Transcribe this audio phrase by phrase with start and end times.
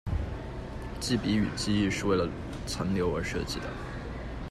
[0.99, 2.27] 机鼻与机翼是为了
[2.65, 3.67] 层流而设计的。